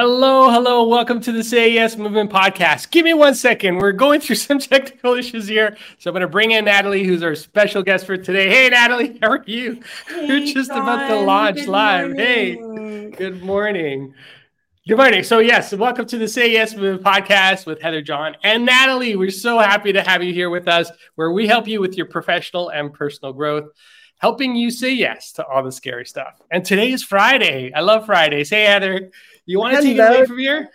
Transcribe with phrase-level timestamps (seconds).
[0.00, 0.86] Hello, hello.
[0.86, 2.92] Welcome to the Say Yes Movement podcast.
[2.92, 3.78] Give me one second.
[3.78, 5.76] We're going through some technical issues here.
[5.98, 8.48] So I'm going to bring in Natalie, who's our special guest for today.
[8.48, 9.82] Hey, Natalie, how are you?
[10.06, 10.82] Hey, You're just John.
[10.82, 12.14] about to launch Good live.
[12.14, 14.14] Hey, good morning.
[14.86, 15.24] Good morning.
[15.24, 19.16] So, yes, welcome to the Say Yes Movement podcast with Heather John and Natalie.
[19.16, 22.06] We're so happy to have you here with us, where we help you with your
[22.06, 23.64] professional and personal growth,
[24.18, 26.40] helping you say yes to all the scary stuff.
[26.52, 27.72] And today is Friday.
[27.74, 28.50] I love Fridays.
[28.50, 29.10] Hey, Heather,
[29.52, 30.68] you want to take it away from here?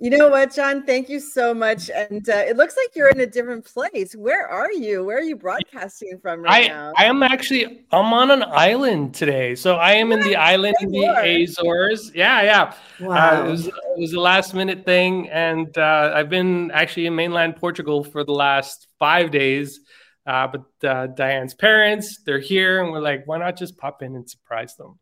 [0.00, 0.84] You know what, John?
[0.84, 1.88] Thank you so much.
[1.88, 4.14] And uh, it looks like you're in a different place.
[4.14, 5.04] Where are you?
[5.04, 6.92] Where are you broadcasting from right I, now?
[6.96, 10.90] I am actually I'm on an island today, so I am in the island in
[10.90, 11.44] the.
[11.44, 12.10] Azores.
[12.12, 12.62] Yeah, yeah.
[13.00, 13.46] Uh, wow.
[13.46, 17.56] it, was, it was a last minute thing, and uh, I've been actually in mainland
[17.56, 19.80] Portugal for the last five days.
[20.26, 24.14] Uh, but uh, Diane's parents, they're here, and we're like, why not just pop in
[24.14, 24.98] and surprise them?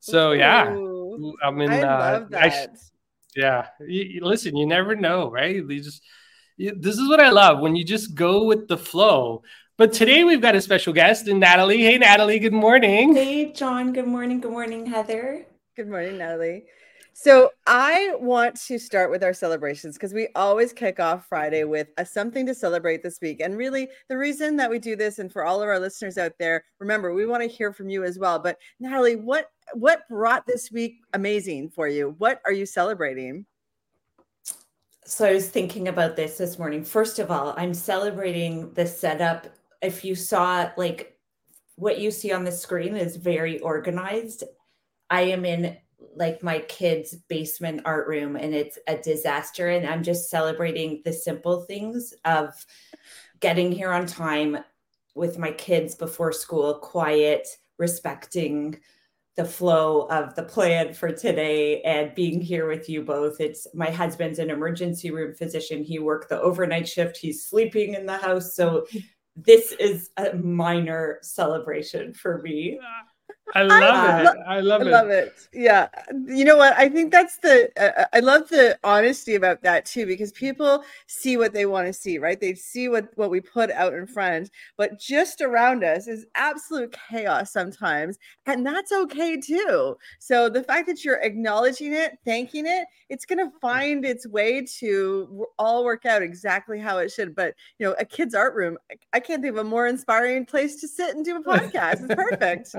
[0.00, 0.74] So yeah,
[1.20, 1.70] Ooh, I'm in.
[1.70, 2.78] I uh, love I- that.
[3.36, 5.54] yeah, you, you- listen, you never know, right?
[5.56, 6.02] You just
[6.56, 9.42] you, this is what I love when you just go with the flow.
[9.76, 11.82] But today we've got a special guest, in Natalie.
[11.82, 12.38] Hey, Natalie.
[12.38, 13.14] Good morning.
[13.14, 13.92] Hey, John.
[13.92, 14.40] Good morning.
[14.40, 15.46] Good morning, Heather.
[15.76, 16.64] Good morning, Natalie.
[17.22, 21.70] So I want to start with our celebrations because we always kick off Friday mm-hmm.
[21.70, 23.42] with a something to celebrate this week.
[23.42, 26.32] And really, the reason that we do this, and for all of our listeners out
[26.38, 28.38] there, remember we want to hear from you as well.
[28.38, 32.14] But Natalie, what what brought this week amazing for you?
[32.16, 33.44] What are you celebrating?
[35.04, 36.82] So I was thinking about this this morning.
[36.82, 39.46] First of all, I'm celebrating the setup.
[39.82, 41.18] If you saw, like,
[41.76, 44.44] what you see on the screen is very organized.
[45.10, 45.76] I am in
[46.14, 49.68] like my kids' basement art room and it's a disaster.
[49.68, 52.54] And I'm just celebrating the simple things of
[53.40, 54.58] getting here on time
[55.14, 58.78] with my kids before school, quiet, respecting
[59.36, 63.40] the flow of the plan for today and being here with you both.
[63.40, 65.82] It's my husband's an emergency room physician.
[65.82, 67.16] He worked the overnight shift.
[67.16, 68.54] He's sleeping in the house.
[68.54, 68.86] So
[69.36, 72.78] this is a minor celebration for me.
[73.54, 74.24] I love I it.
[74.24, 74.90] lo- I love I it.
[74.90, 75.48] love it.
[75.52, 75.88] Yeah.
[76.26, 76.74] You know what?
[76.76, 81.36] I think that's the, uh, I love the honesty about that too, because people see
[81.36, 82.40] what they want to see, right?
[82.40, 86.96] They see what, what we put out in front, but just around us is absolute
[87.10, 88.18] chaos sometimes.
[88.46, 89.96] And that's okay too.
[90.18, 94.64] So the fact that you're acknowledging it, thanking it, it's going to find its way
[94.78, 97.34] to all work out exactly how it should.
[97.34, 100.46] But, you know, a kid's art room, I- I can't think of a more inspiring
[100.46, 102.04] place to sit and do a podcast.
[102.04, 102.74] It's perfect.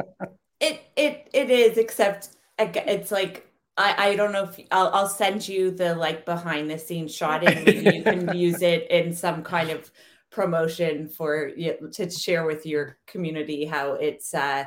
[0.62, 2.30] It it it is, except
[2.60, 6.78] it's like I I don't know if I'll I'll send you the like behind the
[6.78, 9.92] scenes shot and maybe you can use it in some kind of
[10.32, 14.66] promotion for you to share with your community how it's uh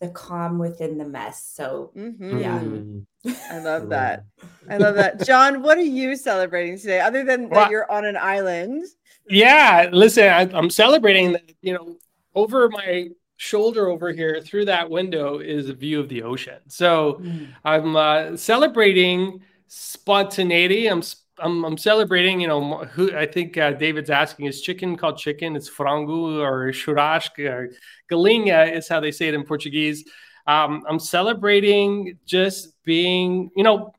[0.00, 1.44] the calm within the mess.
[1.44, 2.40] So Mhm.
[2.40, 2.58] Yeah.
[2.58, 3.06] Mm.
[3.50, 4.24] I love that.
[4.68, 5.24] I love that.
[5.24, 8.84] John, what are you celebrating today other than Well, that you're on an island?
[9.28, 11.96] Yeah, listen, I, I'm celebrating that, you know,
[12.34, 13.08] over my
[13.44, 16.60] shoulder over here through that window is a view of the ocean.
[16.68, 17.20] So
[17.64, 20.86] I'm uh, celebrating spontaneity.
[20.88, 21.02] I'm,
[21.38, 22.40] I'm I'm celebrating.
[22.40, 22.60] You know,
[22.94, 25.56] who I think uh, David's asking is chicken called chicken.
[25.56, 27.50] It's frango or churrasco.
[27.50, 27.72] Or
[28.10, 30.04] galinha is how they say it in Portuguese.
[30.46, 33.50] Um, I'm celebrating just being.
[33.56, 33.92] You know,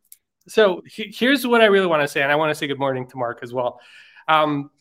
[0.47, 2.79] so he- here's what I really want to say, and I want to say good
[2.79, 3.79] morning to Mark as well.
[4.27, 4.71] Um,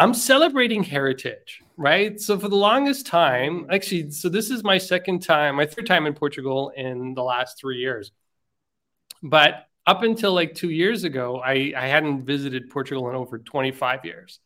[0.00, 2.18] I'm celebrating heritage, right?
[2.18, 6.06] So for the longest time, actually, so this is my second time, my third time
[6.06, 8.10] in Portugal in the last three years.
[9.22, 14.06] But up until like two years ago, I, I hadn't visited Portugal in over 25
[14.06, 14.40] years.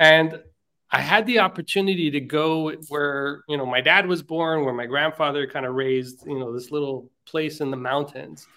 [0.00, 0.42] And
[0.90, 4.86] I had the opportunity to go where, you know, my dad was born, where my
[4.86, 8.48] grandfather kind of raised, you know, this little place in the mountains.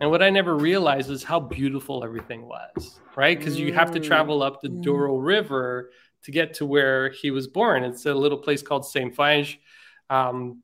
[0.00, 3.38] And what I never realized is how beautiful everything was, right?
[3.38, 4.04] Because you have to Mm.
[4.04, 4.68] travel up the.
[4.68, 5.90] Douro River
[6.24, 7.84] to get to where he was born.
[7.84, 9.58] It's a little place called Saint Fage.
[10.10, 10.62] Um,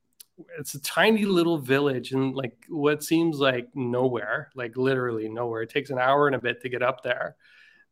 [0.58, 5.62] it's a tiny little village in like what seems like nowhere, like literally nowhere.
[5.62, 7.36] It takes an hour and a bit to get up there.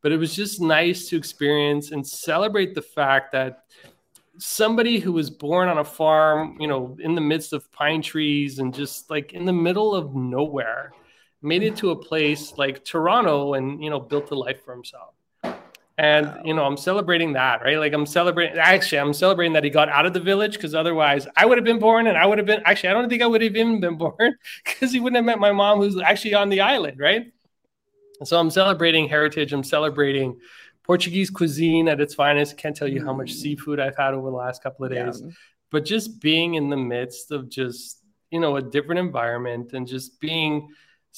[0.00, 3.64] But it was just nice to experience and celebrate the fact that
[4.38, 8.60] somebody who was born on a farm, you know, in the midst of pine trees
[8.60, 10.92] and just like in the middle of nowhere,
[11.42, 15.14] made it to a place like Toronto and, you know, built a life for himself.
[15.96, 16.42] And, Wow.
[16.44, 17.78] you know, I'm celebrating that, right?
[17.78, 21.26] Like I'm celebrating, actually, I'm celebrating that he got out of the village because otherwise
[21.36, 23.26] I would have been born and I would have been, actually, I don't think I
[23.26, 26.50] would have even been born because he wouldn't have met my mom who's actually on
[26.50, 27.32] the island, right?
[28.24, 29.52] So I'm celebrating heritage.
[29.52, 30.40] I'm celebrating
[30.84, 32.56] Portuguese cuisine at its finest.
[32.56, 33.34] Can't tell you how much Mm.
[33.34, 35.20] seafood I've had over the last couple of days.
[35.20, 35.32] Yum.
[35.70, 40.18] But just being in the midst of just, you know, a different environment and just
[40.20, 40.68] being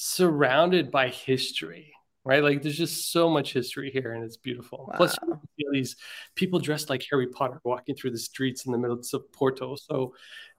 [0.03, 1.93] surrounded by history
[2.23, 2.43] right?
[2.43, 4.85] Like there's just so much history here, and it's beautiful.
[4.87, 4.97] Wow.
[4.97, 5.17] Plus,
[5.71, 5.95] these
[6.35, 9.75] people dressed like Harry Potter walking through the streets in the middle of Porto.
[9.75, 10.13] So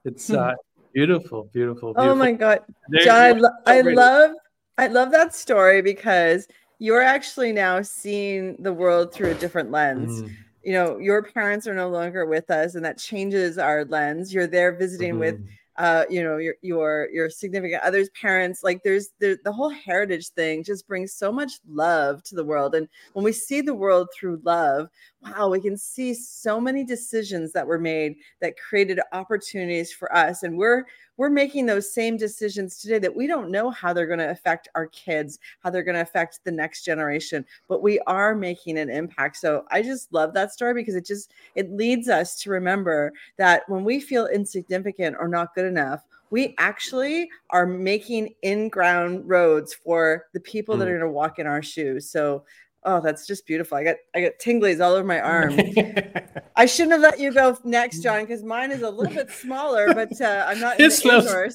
[0.05, 0.35] it's hmm.
[0.35, 0.51] uh,
[0.93, 2.11] beautiful, beautiful, beautiful.
[2.11, 2.59] Oh my god,
[3.01, 4.31] John, I, lo- I love,
[4.77, 6.47] I love that story because
[6.79, 10.23] you're actually now seeing the world through a different lens.
[10.23, 10.35] Mm.
[10.63, 14.33] You know, your parents are no longer with us, and that changes our lens.
[14.33, 15.19] You're there visiting mm.
[15.19, 18.63] with mm-hmm uh, you know, your your your significant others' parents.
[18.63, 22.75] Like there's the the whole heritage thing just brings so much love to the world.
[22.75, 24.89] And when we see the world through love,
[25.23, 30.43] wow, we can see so many decisions that were made that created opportunities for us.
[30.43, 30.85] And we're
[31.17, 34.67] we're making those same decisions today that we don't know how they're going to affect
[34.73, 38.89] our kids, how they're going to affect the next generation, but we are making an
[38.89, 39.37] impact.
[39.37, 43.61] So I just love that story because it just it leads us to remember that
[43.69, 46.03] when we feel insignificant or not good enough,
[46.33, 50.79] we actually are making in-ground roads for the people mm.
[50.79, 52.09] that are going to walk in our shoes.
[52.09, 52.43] So
[52.85, 53.77] Oh, that's just beautiful.
[53.77, 55.57] I got I got tinglies all over my arm.
[56.55, 59.93] I shouldn't have let you go next, John, because mine is a little bit smaller,
[59.93, 61.49] but uh, I'm not in it's the no.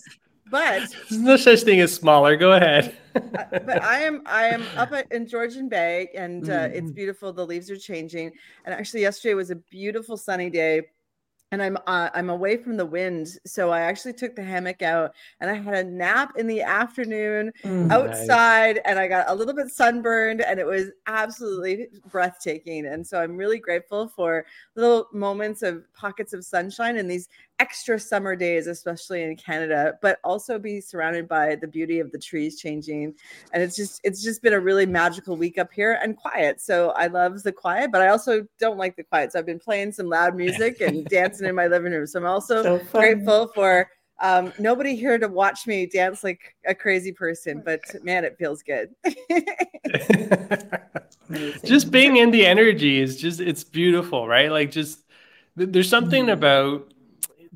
[0.51, 2.35] But there's no such thing as smaller.
[2.37, 2.97] Go ahead.
[3.15, 3.21] uh,
[3.51, 6.75] but I am I am up at, in Georgian Bay, and uh, mm-hmm.
[6.77, 7.33] it's beautiful.
[7.33, 8.33] The leaves are changing,
[8.65, 10.83] and actually yesterday was a beautiful sunny day
[11.51, 15.15] and I'm uh, I'm away from the wind, so I actually took the hammock out
[15.41, 18.83] and I had a nap in the afternoon mm, outside, nice.
[18.85, 22.87] and I got a little bit sunburned, and it was absolutely breathtaking.
[22.87, 27.29] And so I'm really grateful for little moments of pockets of sunshine and these
[27.59, 32.19] extra summer days, especially in Canada, but also be surrounded by the beauty of the
[32.19, 33.15] trees changing.
[33.53, 36.61] And it's just it's just been a really magical week up here and quiet.
[36.61, 39.33] So I love the quiet, but I also don't like the quiet.
[39.33, 42.07] So I've been playing some loud music and dancing in my living room.
[42.07, 43.89] So I'm also so grateful for
[44.21, 48.63] um, nobody here to watch me dance like a crazy person, but man, it feels
[48.63, 48.93] good.
[51.65, 54.51] just being in the energy is just it's beautiful, right?
[54.51, 55.01] Like just
[55.55, 56.33] there's something mm-hmm.
[56.33, 56.93] about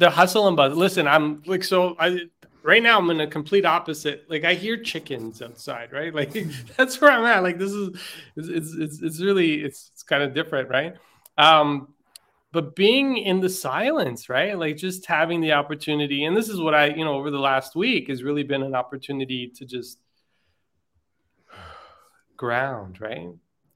[0.03, 0.77] the hustle and buzz.
[0.77, 2.23] Listen, I'm like so I
[2.65, 4.29] right now I'm in a complete opposite.
[4.29, 6.13] Like I hear chickens outside, right?
[6.21, 6.33] Like
[6.77, 7.45] that's where I'm at.
[7.45, 7.97] Like this is
[8.37, 10.95] it's it's it's, really it's it's kind of different, right?
[11.39, 11.95] Um
[12.51, 14.59] but being in the silence, right?
[14.59, 17.75] Like just having the opportunity, and this is what I, you know, over the last
[17.75, 19.99] week has really been an opportunity to just
[22.37, 23.29] ground, right?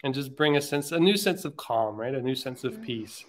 [0.03, 2.15] And just bring a sense, a new sense of calm, right?
[2.15, 3.25] A new sense of peace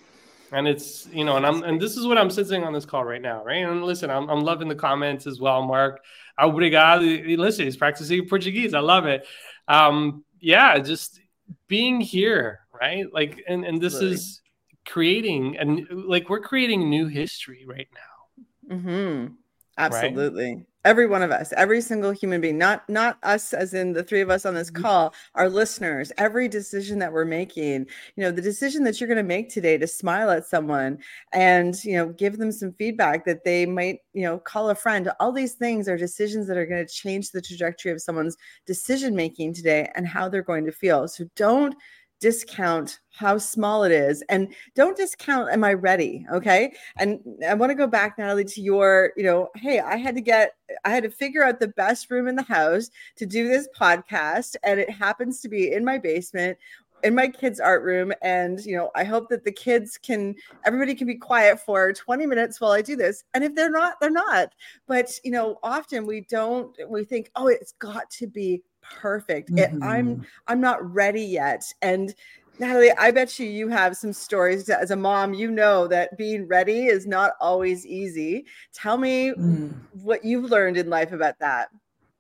[0.51, 3.03] and it's you know and i'm and this is what i'm sensing on this call
[3.03, 3.63] right now right?
[3.63, 6.03] And listen i'm, I'm loving the comments as well mark.
[6.39, 7.37] Obrigado.
[7.37, 8.73] Listen he's practicing portuguese.
[8.73, 9.25] I love it.
[9.67, 11.19] Um yeah just
[11.67, 13.11] being here right?
[13.11, 14.03] Like and and this right.
[14.03, 14.41] is
[14.85, 18.75] creating and like we're creating new history right now.
[18.75, 19.33] Mm-hmm.
[19.77, 20.55] absolutely.
[20.55, 20.65] right?
[20.87, 24.21] Every one of us every single human being not not us as in the three
[24.21, 24.83] of us on this mm-hmm.
[24.83, 27.85] call our listeners every decision that we're making
[28.15, 30.97] you know the decision that you're going to make today to smile at someone
[31.33, 35.11] and you know give them some feedback that they might you know call a friend
[35.19, 39.13] all these things are decisions that are going to change the trajectory of someone's decision
[39.13, 41.75] making today and how they're going to feel so don't
[42.19, 46.73] discount how small it is and don't discount am i ready okay?
[46.97, 50.21] And i want to go back natalie to your you know hey i had to
[50.21, 50.55] get
[50.85, 54.55] i had to figure out the best room in the house to do this podcast
[54.63, 56.57] and it happens to be in my basement
[57.03, 60.33] in my kids art room and you know i hope that the kids can
[60.65, 63.97] everybody can be quiet for 20 minutes while i do this and if they're not
[63.99, 64.53] they're not.
[64.87, 68.63] But you know often we don't we think oh it's got to be
[68.95, 69.51] perfect.
[69.51, 69.81] Mm-hmm.
[69.81, 71.63] It, I'm I'm not ready yet.
[71.81, 72.13] And
[72.59, 75.33] Natalie, I bet you you have some stories to, as a mom.
[75.33, 78.45] You know that being ready is not always easy.
[78.73, 79.73] Tell me mm.
[80.01, 81.69] what you've learned in life about that.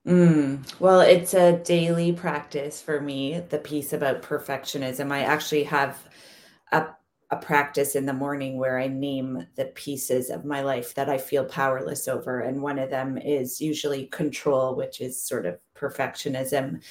[0.05, 0.79] Mm.
[0.79, 3.41] Well, it's a daily practice for me.
[3.49, 5.11] The piece about perfectionism.
[5.11, 5.97] I actually have
[6.71, 6.87] a
[7.29, 11.17] a practice in the morning where I name the pieces of my life that I
[11.17, 12.39] feel powerless over.
[12.39, 16.81] And one of them is usually control, which is sort of perfectionism,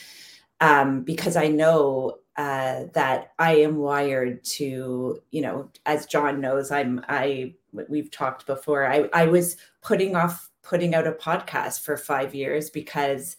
[0.60, 6.70] um, because I know uh, that I am wired to, you know, as John knows,
[6.70, 7.54] I'm, I,
[7.88, 12.70] we've talked before, I, I was putting off putting out a podcast for five years
[12.70, 13.36] because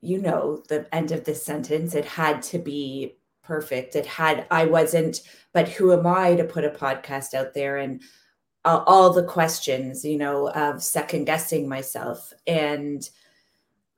[0.00, 3.17] you know the end of this sentence it had to be
[3.48, 3.96] perfect.
[3.96, 5.22] It had, I wasn't,
[5.54, 8.02] but who am I to put a podcast out there and
[8.66, 12.34] uh, all the questions, you know, of second guessing myself.
[12.46, 13.08] And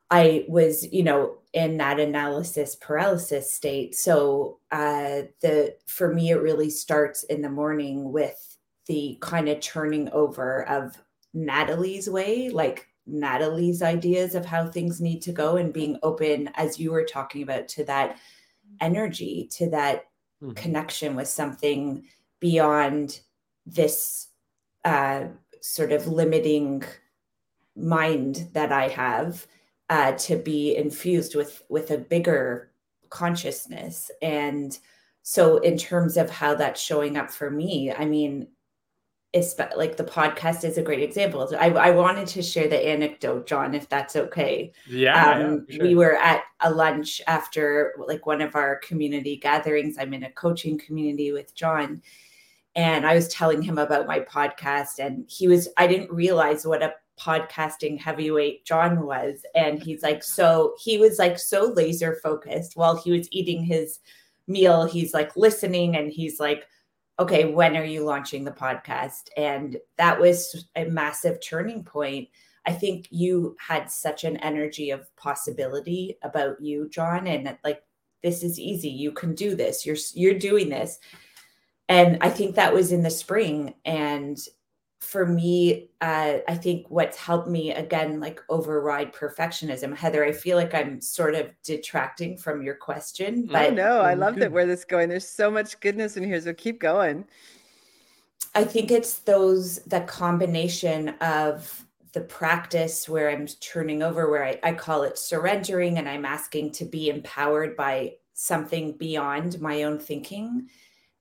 [0.09, 3.97] I was, you know, in that analysis paralysis state.
[3.97, 9.61] So uh, the for me, it really starts in the morning with the kind of
[9.61, 10.97] turning over of
[11.35, 16.79] Natalie's way, like Natalie's ideas of how things need to go and being open, as
[16.79, 18.17] you were talking about, to that
[18.81, 20.05] energy, to that
[20.43, 20.53] mm-hmm.
[20.53, 22.05] connection with something
[22.41, 23.21] beyond
[23.67, 24.29] this
[24.85, 25.25] uh,
[25.61, 26.83] sort of limiting
[27.77, 29.47] mind that I have
[29.89, 32.71] uh, to be infused with with a bigger
[33.11, 34.11] consciousness.
[34.23, 34.77] And
[35.23, 38.49] so, in terms of how that's showing up for me, I mean,
[39.77, 41.49] like the podcast is a great example.
[41.59, 44.73] I, I wanted to share the anecdote, John, if that's okay.
[44.89, 45.87] Yeah, um, yeah sure.
[45.87, 49.97] we were at a lunch after like one of our community gatherings.
[49.99, 52.03] I'm in a coaching community with John,
[52.75, 56.83] and I was telling him about my podcast, and he was I didn't realize what
[56.83, 62.77] a podcasting heavyweight John was, and he's like so he was like so laser focused
[62.77, 64.01] while he was eating his
[64.49, 64.87] meal.
[64.87, 66.67] He's like listening, and he's like
[67.21, 69.29] okay, when are you launching the podcast?
[69.37, 72.29] And that was a massive turning point.
[72.67, 77.83] I think you had such an energy of possibility about you, John, and like
[78.23, 78.89] this is easy.
[78.89, 79.85] You can do this.
[79.85, 80.99] You're you're doing this.
[81.89, 84.39] And I think that was in the spring and
[85.01, 89.97] for me, uh, I think what's helped me again, like override perfectionism.
[89.97, 94.37] Heather, I feel like I'm sort of detracting from your question, but no, I love
[94.37, 95.09] that where this going.
[95.09, 97.25] There's so much goodness in here, so keep going.
[98.55, 104.61] I think it's those the combination of the practice where I'm turning over, where I,
[104.63, 109.99] I call it surrendering, and I'm asking to be empowered by something beyond my own
[109.99, 110.69] thinking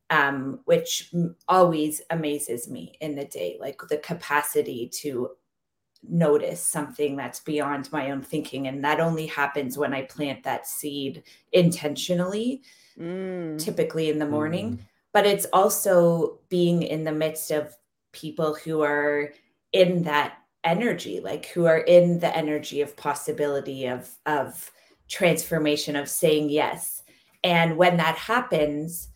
[0.10, 1.14] um, which
[1.48, 5.32] always amazes me in the day, like the capacity to
[6.08, 8.68] notice something that's beyond my own thinking.
[8.68, 12.62] And that only happens when I plant that seed intentionally,
[12.98, 13.60] mm.
[13.60, 14.72] typically in the morning.
[14.74, 14.80] Mm.
[15.12, 17.76] But it's also being in the midst of
[18.12, 19.34] people who are
[19.74, 24.72] in that energy, like who are in the energy of possibility, of, of
[25.08, 27.04] transformation, of saying yes.
[27.44, 29.09] And when that happens,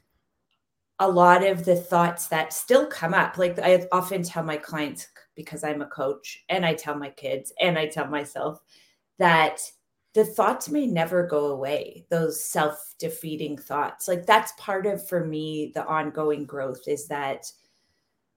[1.03, 3.37] a lot of the thoughts that still come up.
[3.37, 7.51] Like i often tell my clients because i'm a coach and i tell my kids
[7.59, 8.61] and i tell myself
[9.17, 9.59] that
[10.13, 14.07] the thoughts may never go away those self-defeating thoughts.
[14.07, 17.51] Like that's part of for me the ongoing growth is that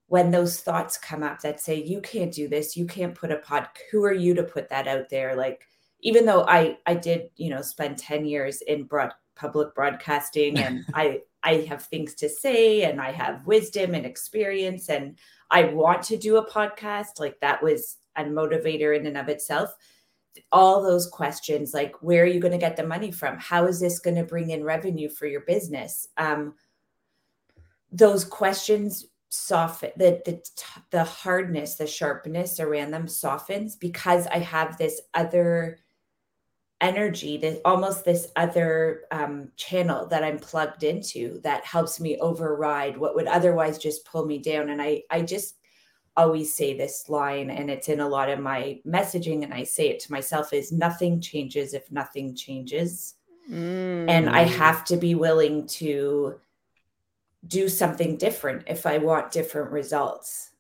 [0.09, 2.77] when those thoughts come up that say you can't do this.
[2.77, 5.37] You can't put a pod who are you to put that out there?
[5.37, 5.67] Like
[6.01, 10.85] even though i i did you know spend 10 years in broad public broadcasting and
[10.95, 15.17] i I have things to say and I have wisdom and experience and
[15.49, 17.21] I want to do a podcast.
[17.21, 19.73] Like that was a motivator in and of itself.
[20.51, 23.39] All those questions, like where are you going to get the money from?
[23.39, 26.09] How is this going to bring in revenue for your business?
[26.17, 26.55] Um,
[27.93, 30.43] those questions soften the, the
[30.91, 35.79] the hardness, the sharpness around them softens because I have this other
[36.83, 42.99] energy this almost this other um, channel that i'm plugged into that helps me override
[42.99, 45.57] what would otherwise just pull me down and i i just
[46.19, 49.89] always say this line and it's in a lot of my messaging and i say
[49.89, 53.15] it to myself is nothing changes if nothing changes
[53.51, 54.11] mm.
[54.11, 54.49] and i mm.
[54.49, 56.39] have to be willing to
[57.47, 60.51] do something different if i want different results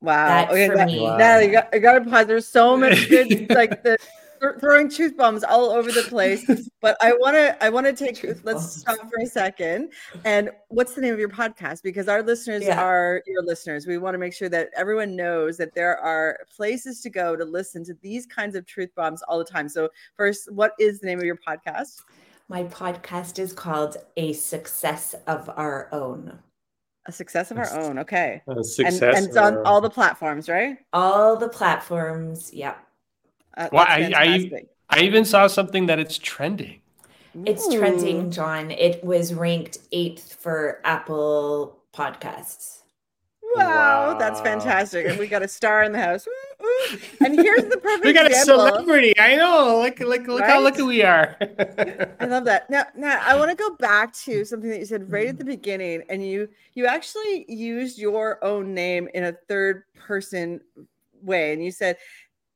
[0.00, 1.16] wow that okay, for that, me wow.
[1.16, 3.96] now you got, you got to pause there's so much good like the
[4.58, 6.44] throwing truth bombs all over the place.
[6.80, 8.80] but I want to I want to take truth let's bombs.
[8.80, 9.92] stop for a second.
[10.24, 11.82] And what's the name of your podcast?
[11.82, 12.82] Because our listeners yeah.
[12.82, 13.86] are your listeners.
[13.86, 17.44] We want to make sure that everyone knows that there are places to go to
[17.44, 19.68] listen to these kinds of truth bombs all the time.
[19.68, 22.02] So first, what is the name of your podcast?
[22.48, 26.38] My podcast is called A Success of Our Own.
[27.06, 27.98] A success of our own.
[27.98, 28.42] Okay.
[28.46, 29.02] A success.
[29.02, 30.78] And, and it's on all the platforms, right?
[30.92, 32.52] All the platforms.
[32.52, 32.78] Yep.
[33.56, 36.80] Uh, well, I, I, I even saw something that it's trending.
[37.46, 37.78] It's Ooh.
[37.78, 38.70] trending, John.
[38.70, 42.82] It was ranked eighth for Apple Podcasts.
[43.54, 44.18] Wow, wow.
[44.18, 45.06] that's fantastic.
[45.06, 46.26] And we got a star in the house.
[47.20, 48.64] And here's the perfect We got example.
[48.64, 49.18] a celebrity.
[49.18, 49.80] I know.
[49.82, 50.50] Look, look, look right?
[50.50, 51.36] how lucky we are.
[52.20, 52.68] I love that.
[52.70, 55.44] Now, now I want to go back to something that you said right at the
[55.44, 56.02] beginning.
[56.08, 60.60] And you you actually used your own name in a third person
[61.22, 61.52] way.
[61.52, 61.96] And you said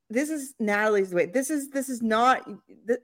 [0.09, 1.25] this is Natalie's way.
[1.25, 2.47] This is this is not,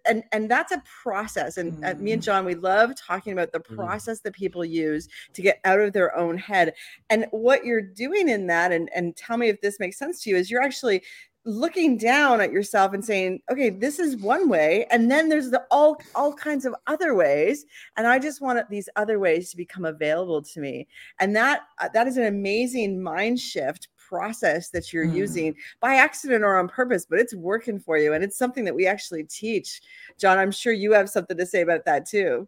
[0.07, 1.57] and and that's a process.
[1.57, 2.25] And uh, me and mm-hmm.
[2.25, 3.75] John, we love talking about the mm-hmm.
[3.75, 6.73] process that people use to get out of their own head.
[7.09, 10.29] And what you're doing in that, and and tell me if this makes sense to
[10.29, 11.03] you, is you're actually
[11.45, 15.61] looking down at yourself and saying okay this is one way and then there's the
[15.71, 17.65] all all kinds of other ways
[17.97, 20.87] and i just want these other ways to become available to me
[21.19, 25.15] and that uh, that is an amazing mind shift process that you're mm.
[25.15, 28.13] using by accident or on purpose, but it's working for you.
[28.13, 29.81] And it's something that we actually teach.
[30.19, 32.47] John, I'm sure you have something to say about that too.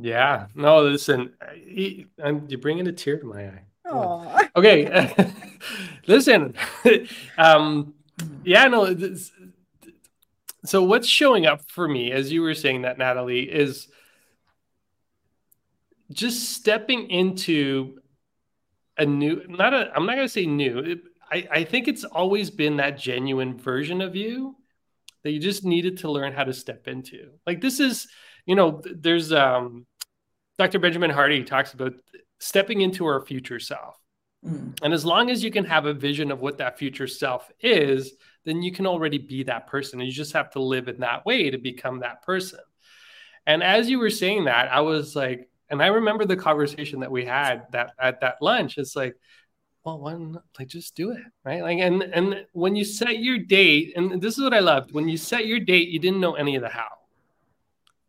[0.00, 0.46] Yeah.
[0.54, 1.34] No, listen,
[2.22, 3.62] I'm, you're bringing a tear to my eye.
[3.84, 4.40] Oh.
[4.56, 5.14] Okay.
[6.06, 6.54] listen.
[7.38, 7.92] um,
[8.44, 8.94] yeah, no.
[8.94, 9.30] This,
[10.64, 13.88] so what's showing up for me, as you were saying that, Natalie, is
[16.10, 18.00] just stepping into
[18.98, 22.50] a new not a i'm not going to say new I, I think it's always
[22.50, 24.56] been that genuine version of you
[25.22, 27.30] that you just needed to learn how to step into.
[27.46, 28.06] Like this is
[28.46, 29.86] you know there's um
[30.58, 31.94] dr benjamin hardy talks about
[32.38, 33.96] stepping into our future self.
[34.44, 34.78] Mm.
[34.82, 38.12] and as long as you can have a vision of what that future self is
[38.44, 39.98] then you can already be that person.
[39.98, 42.60] And you just have to live in that way to become that person.
[43.46, 47.10] And as you were saying that i was like and I remember the conversation that
[47.10, 48.78] we had that at that lunch.
[48.78, 49.16] It's like,
[49.84, 51.62] well, one, like just do it, right?
[51.62, 54.92] Like, and and when you set your date, and this is what I loved.
[54.92, 56.88] When you set your date, you didn't know any of the how,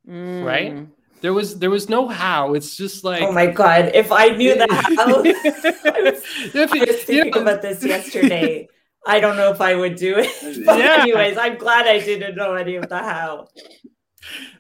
[0.07, 0.43] mm.
[0.43, 0.88] right?
[1.21, 2.53] There was there was no how.
[2.53, 5.24] It's just like, oh my god, if I knew the how,
[5.93, 8.67] I was, I was thinking know, about this yesterday.
[9.07, 10.31] I don't know if I would do it.
[10.65, 11.01] But yeah.
[11.01, 13.47] anyways, I'm glad I didn't know any of the how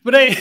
[0.03, 0.37] but I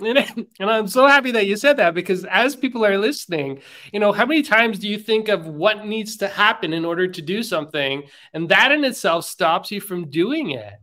[0.00, 3.60] and I'm so happy that you said that because as people are listening,
[3.92, 7.06] you know, how many times do you think of what needs to happen in order
[7.06, 8.02] to do something,
[8.32, 10.74] and that in itself stops you from doing it?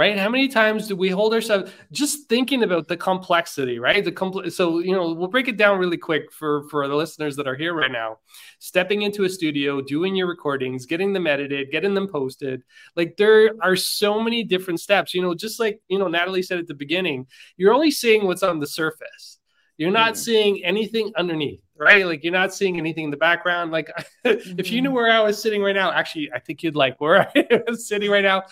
[0.00, 0.18] Right?
[0.18, 4.02] How many times do we hold ourselves just thinking about the complexity, right?
[4.02, 7.36] The compl- so you know we'll break it down really quick for for the listeners
[7.36, 8.16] that are here right now.
[8.60, 12.62] Stepping into a studio, doing your recordings, getting them edited, getting them posted.
[12.96, 15.12] Like there are so many different steps.
[15.12, 17.26] You know, just like you know Natalie said at the beginning,
[17.58, 19.38] you're only seeing what's on the surface.
[19.76, 20.16] You're not mm.
[20.16, 22.06] seeing anything underneath right?
[22.06, 23.72] Like you're not seeing anything in the background.
[23.72, 23.90] Like
[24.24, 24.54] mm-hmm.
[24.58, 24.96] if you knew mm-hmm.
[24.96, 28.10] where I was sitting right now, actually, I think you'd like where I was sitting
[28.10, 28.44] right now.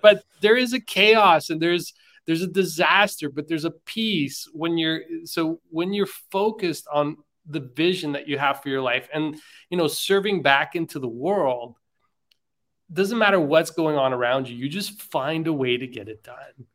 [0.00, 1.92] But there is a chaos and there's
[2.26, 7.18] there's a disaster, but there's a peace when you're so when you're focused on
[7.50, 9.36] the vision that you have for your life and
[9.70, 11.76] you know serving back into the world
[12.92, 16.22] doesn't matter what's going on around you you just find a way to get it
[16.22, 16.66] done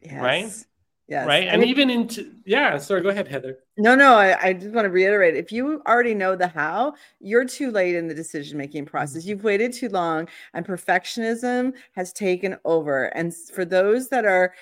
[0.00, 0.20] yes.
[0.20, 0.66] right
[1.08, 1.26] Yes.
[1.26, 1.48] Right.
[1.48, 3.58] And, even into, yeah, sorry, go ahead, Heather.
[3.80, 7.44] No, no, I, I just want to reiterate if you already know the how, you're
[7.44, 9.22] too late in the decision making process.
[9.22, 9.28] Mm-hmm.
[9.30, 13.04] You've waited too long, and perfectionism has taken over.
[13.16, 14.52] And for those that are,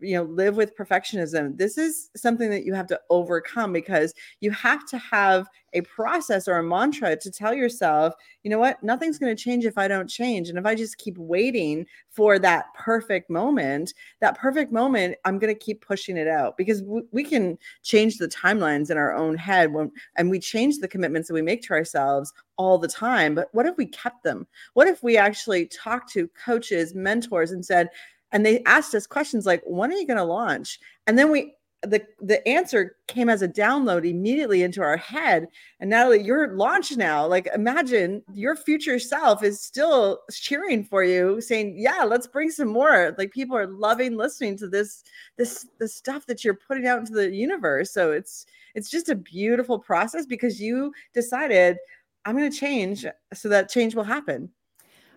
[0.00, 4.50] you know, live with perfectionism, this is something that you have to overcome because you
[4.52, 9.18] have to have a process or a mantra to tell yourself, you know what, nothing's
[9.18, 10.48] going to change if I don't change.
[10.48, 15.52] And if I just keep waiting for that perfect moment, that perfect moment, I'm going
[15.52, 19.36] to keep pushing it out because w- we can change the timelines in our own
[19.36, 23.34] head when, and we change the commitments that we make to ourselves all the time.
[23.34, 24.46] But what if we kept them?
[24.74, 27.90] What if we actually talked to coaches, mentors, and said,
[28.32, 30.80] and they asked us questions like, when are you going to launch?
[31.06, 31.54] And then we
[31.86, 35.48] the the answer came as a download immediately into our head.
[35.80, 41.40] And natalie you're launched now like imagine your future self is still cheering for you
[41.40, 43.14] saying yeah let's bring some more.
[43.18, 45.04] Like people are loving listening to this
[45.36, 47.90] this the stuff that you're putting out into the universe.
[47.92, 51.76] So it's it's just a beautiful process because you decided
[52.24, 54.50] i'm going to change so that change will happen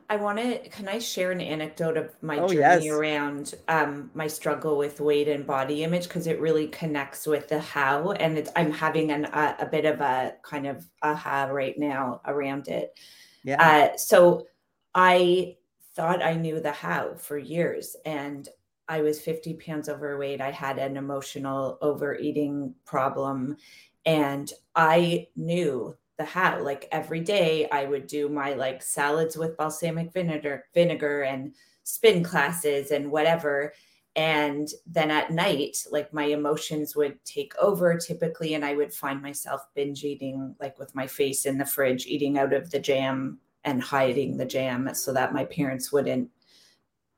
[0.10, 0.70] I want to.
[0.70, 2.88] Can I share an anecdote of my oh, journey yes.
[2.88, 7.60] around um, my struggle with weight and body image because it really connects with the
[7.60, 11.78] how, and it's, I'm having an, a, a bit of a kind of aha right
[11.78, 12.98] now around it.
[13.44, 13.62] Yeah.
[13.62, 14.48] Uh, so
[14.96, 15.58] I
[15.94, 18.48] thought I knew the how for years, and
[18.88, 20.40] I was 50 pounds overweight.
[20.40, 23.58] I had an emotional overeating problem,
[24.06, 29.58] and I knew the how like every day i would do my like salads with
[29.58, 31.54] balsamic vinegar vinegar and
[31.88, 33.74] spin classes and whatever.
[34.18, 39.22] And then at night like my emotions would take over typically and i would find
[39.22, 43.38] myself binge eating like with my face in the fridge eating out of the jam
[43.64, 46.32] and hiding the jam so that my parents wouldn't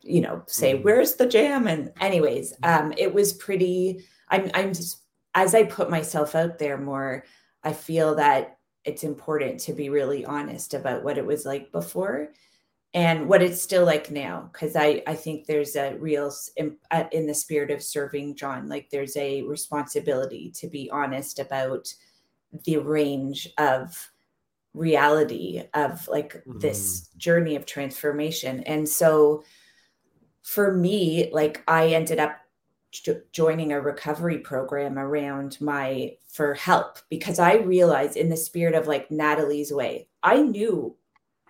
[0.02, 0.84] you know say mm.
[0.84, 1.68] where's the jam?
[1.68, 5.04] And anyways um it was pretty i'm i'm just
[5.36, 7.24] as i put myself out there more
[7.64, 8.59] i feel that
[8.89, 12.30] it's important to be really honest about what it was like before
[12.95, 17.04] and what it's still like now because i i think there's a real in, uh,
[17.12, 21.93] in, the spirit of serving john like there's a responsibility to be honest about
[22.65, 24.12] the range of
[24.73, 26.58] reality of like mm-hmm.
[26.58, 29.43] this journey of transformation and so
[30.41, 32.39] for me like i ended up
[33.32, 38.88] joining a recovery program around my for help because I realized in the spirit of
[38.88, 40.95] like Natalie's way, I knew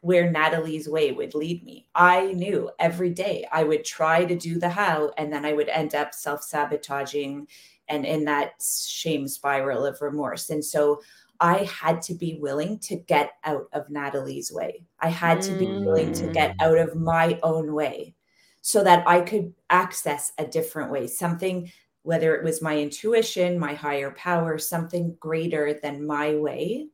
[0.01, 1.87] where Natalie's way would lead me.
[1.95, 5.69] I knew every day I would try to do the how, and then I would
[5.69, 7.47] end up self sabotaging
[7.87, 10.49] and in that shame spiral of remorse.
[10.49, 11.01] And so
[11.39, 14.83] I had to be willing to get out of Natalie's way.
[14.99, 16.65] I had to be willing to get mm.
[16.65, 18.13] out of my own way
[18.61, 21.71] so that I could access a different way, something,
[22.03, 26.87] whether it was my intuition, my higher power, something greater than my way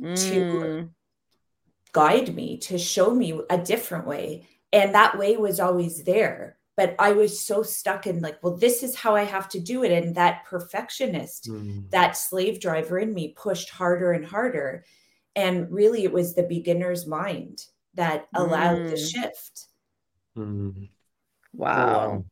[0.00, 0.30] mm.
[0.30, 0.90] to
[1.92, 4.48] guide me, to show me a different way.
[4.72, 6.56] And that way was always there.
[6.76, 9.84] But I was so stuck in, like, well, this is how I have to do
[9.84, 9.92] it.
[9.92, 11.88] And that perfectionist, mm.
[11.90, 14.84] that slave driver in me pushed harder and harder.
[15.36, 17.64] And really, it was the beginner's mind
[17.94, 18.90] that allowed mm.
[18.90, 19.66] the shift.
[20.36, 20.88] Mm.
[21.74, 22.24] Oh, wow.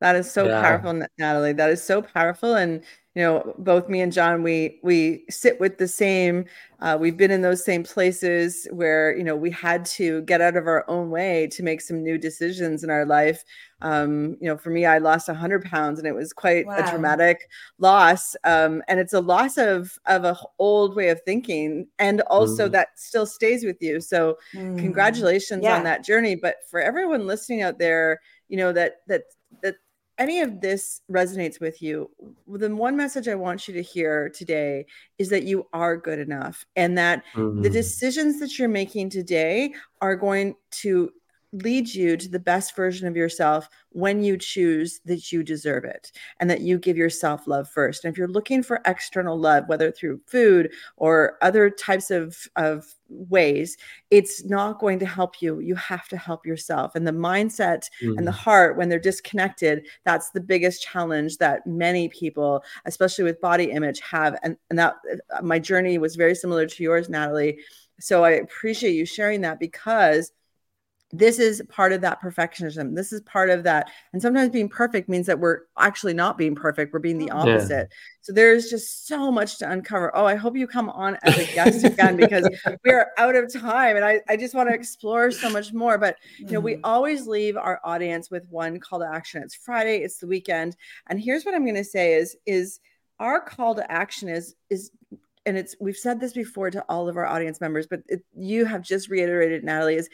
[0.00, 0.12] Wow.
[0.12, 0.62] That is so yeah.
[0.62, 1.52] powerful, Natalie.
[1.52, 2.54] That is so powerful.
[2.54, 2.82] And
[3.18, 6.44] you know, both me and John, we we sit with the same.
[6.78, 10.56] Uh, we've been in those same places where you know we had to get out
[10.56, 13.42] of our own way to make some new decisions in our life.
[13.82, 16.76] Um, you know, for me, I lost hundred pounds, and it was quite wow.
[16.76, 18.36] a dramatic loss.
[18.44, 22.72] Um, and it's a loss of of a old way of thinking, and also mm.
[22.72, 24.00] that still stays with you.
[24.00, 24.78] So, mm.
[24.78, 25.76] congratulations yeah.
[25.76, 26.36] on that journey.
[26.36, 29.37] But for everyone listening out there, you know that that that
[30.18, 32.10] any of this resonates with you,
[32.46, 34.86] the one message I want you to hear today
[35.18, 37.62] is that you are good enough and that mm-hmm.
[37.62, 41.10] the decisions that you're making today are going to
[41.52, 46.12] lead you to the best version of yourself when you choose that you deserve it
[46.40, 48.04] and that you give yourself love first.
[48.04, 52.84] And if you're looking for external love, whether through food or other types of, of
[53.08, 53.78] ways,
[54.10, 55.60] it's not going to help you.
[55.60, 56.94] You have to help yourself.
[56.94, 58.16] And the mindset mm.
[58.18, 58.34] and the mm.
[58.34, 64.00] heart, when they're disconnected, that's the biggest challenge that many people, especially with body image,
[64.00, 64.38] have.
[64.42, 64.96] And, and that
[65.42, 67.58] my journey was very similar to yours, Natalie.
[68.00, 70.30] So I appreciate you sharing that because
[71.10, 72.94] this is part of that perfectionism.
[72.94, 76.54] This is part of that and sometimes being perfect means that we're actually not being
[76.54, 77.96] perfect we're being the opposite yeah.
[78.20, 80.14] so there's just so much to uncover.
[80.16, 82.48] Oh i hope you come on as a guest again because
[82.84, 85.98] we are out of time and I, I just want to explore so much more.
[85.98, 86.84] But you know we mm-hmm.
[86.84, 89.42] always leave our audience with one call to action.
[89.42, 90.76] It's friday it's the weekend
[91.08, 92.80] and here's what i'm going to say is is
[93.18, 94.90] our call to action is is
[95.46, 98.64] and it's we've said this before to all of our audience members but it, you
[98.64, 100.08] have just reiterated natalie is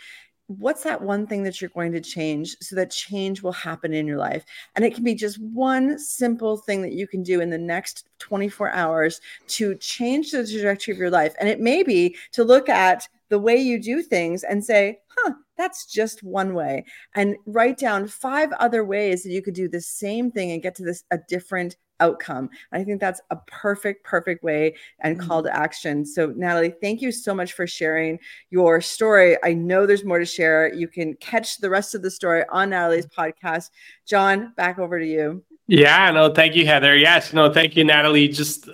[0.47, 4.07] what's that one thing that you're going to change so that change will happen in
[4.07, 4.45] your life?
[4.75, 8.09] And it can be just one simple thing that you can do in the next
[8.19, 11.35] 24 hours to change the trajectory of your life.
[11.41, 15.33] And it may be to look at the way you do things and say huh
[15.57, 19.81] that's just one way and write down five other ways that you could do the
[19.81, 22.51] same thing and get to this a different outcome.
[22.73, 25.29] I think that's a perfect, perfect way and mm-hmm.
[25.29, 26.05] call to action.
[26.05, 28.19] So, Natalie, thank you so much for sharing
[28.51, 29.37] your story.
[29.45, 30.73] I know there's more to share.
[30.73, 33.71] You can catch the rest of the story on Natalie's podcast.
[34.07, 35.43] John, back over to you.
[35.67, 36.95] Yeah, no, thank you, Heather.
[36.95, 38.29] Yes, no, thank you, Natalie.
[38.29, 38.69] Just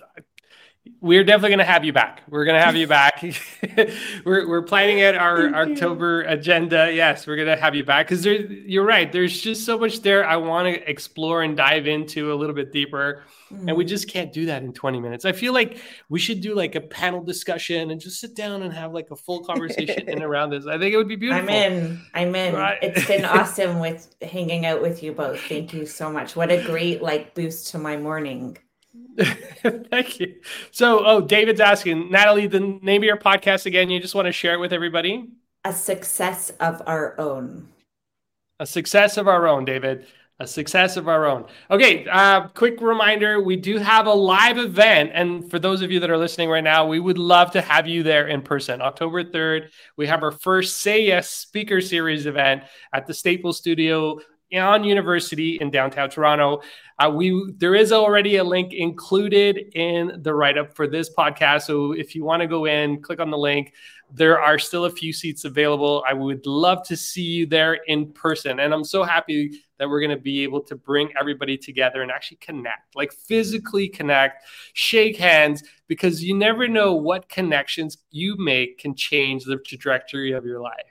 [1.00, 2.22] we're definitely going to have you back.
[2.28, 3.22] We're going to have you back.
[4.24, 6.28] we're, we're planning out our Thank October you.
[6.28, 6.92] agenda.
[6.92, 9.10] Yes, we're going to have you back because you're right.
[9.10, 12.72] There's just so much there I want to explore and dive into a little bit
[12.72, 13.24] deeper.
[13.52, 13.68] Mm.
[13.68, 13.88] And we mm.
[13.88, 15.24] just can't do that in 20 minutes.
[15.24, 18.72] I feel like we should do like a panel discussion and just sit down and
[18.72, 20.66] have like a full conversation in around this.
[20.66, 21.42] I think it would be beautiful.
[21.42, 22.00] I'm in.
[22.14, 22.54] I'm in.
[22.54, 22.78] Right.
[22.82, 25.40] It's been awesome with hanging out with you both.
[25.40, 26.36] Thank you so much.
[26.36, 28.58] What a great like boost to my morning.
[29.62, 30.36] Thank you.
[30.70, 34.32] So, oh, David's asking, Natalie, the name of your podcast again, you just want to
[34.32, 35.28] share it with everybody?
[35.64, 37.68] A success of our own.
[38.58, 40.06] A success of our own, David.
[40.38, 41.44] A success of our own.
[41.70, 45.10] Okay, uh, quick reminder we do have a live event.
[45.12, 47.86] And for those of you that are listening right now, we would love to have
[47.86, 48.80] you there in person.
[48.80, 52.62] October 3rd, we have our first Say Yes Speaker Series event
[52.94, 54.18] at the Staples Studio
[54.58, 56.62] on University in downtown Toronto.
[56.98, 61.62] Uh, we there is already a link included in the write up for this podcast.
[61.62, 63.72] So if you want to go in, click on the link.
[64.12, 66.04] There are still a few seats available.
[66.08, 70.00] I would love to see you there in person, and I'm so happy that we're
[70.00, 75.16] going to be able to bring everybody together and actually connect, like physically connect, shake
[75.16, 80.60] hands, because you never know what connections you make can change the trajectory of your
[80.60, 80.89] life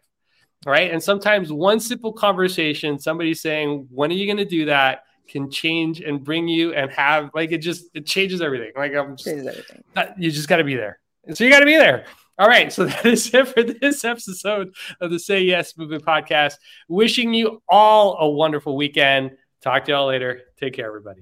[0.66, 0.92] right?
[0.92, 5.50] And sometimes one simple conversation, somebody saying, "When are you going to do that?" can
[5.52, 8.72] change and bring you and have like it just it changes everything.
[8.76, 9.84] Like I'm just, changes everything.
[9.96, 11.00] Uh, you just got to be there.
[11.26, 12.06] And so you got to be there.
[12.40, 16.56] All right, so that is it for this episode of the Say Yes Movement podcast.
[16.88, 19.32] Wishing you all a wonderful weekend.
[19.62, 20.42] Talk to y'all later.
[20.58, 21.22] Take care, everybody.